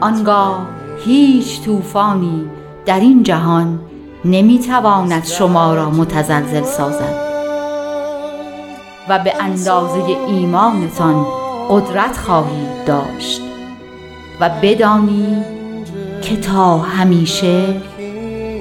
[0.00, 0.66] آنگاه
[1.04, 2.46] هیچ طوفانی
[2.86, 3.80] در این جهان
[4.24, 7.25] نمی‌تواند شما را متزلزل سازد.
[9.08, 11.26] و به اندازه ایمانتان
[11.70, 13.40] قدرت خواهید داشت
[14.40, 15.44] و بدانید
[16.22, 17.82] که تا همیشه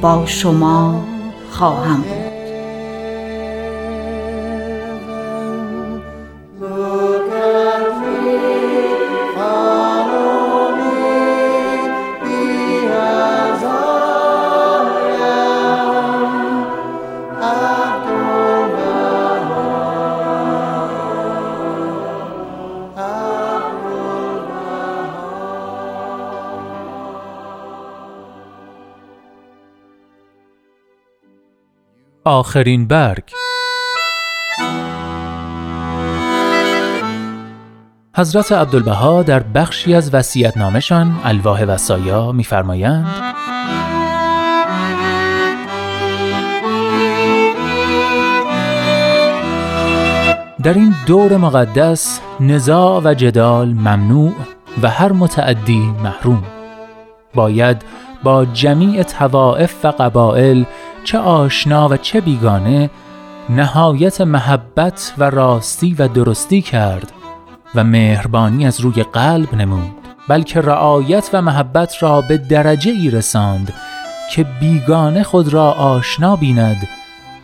[0.01, 1.03] با شما
[1.51, 2.24] خواهم بود.
[32.27, 33.23] آخرین برگ.
[38.17, 43.07] حضرت عبدالبها در بخشی از وصیت‌نامه‌شان الواح وصایا می‌فرمایند
[50.63, 54.33] در این دور مقدس نزاع و جدال ممنوع
[54.81, 56.43] و هر متعدی محروم.
[57.35, 57.81] باید
[58.23, 60.63] با جمیع توائف و قبائل
[61.05, 62.89] چه آشنا و چه بیگانه
[63.49, 67.11] نهایت محبت و راستی و درستی کرد
[67.75, 69.95] و مهربانی از روی قلب نمود
[70.27, 73.73] بلکه رعایت و محبت را به درجه ای رساند
[74.31, 76.87] که بیگانه خود را آشنا بیند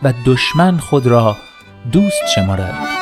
[0.02, 1.36] و دشمن خود را
[1.92, 3.01] دوست شمارد.